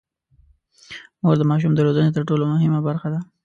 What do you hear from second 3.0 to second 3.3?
ده.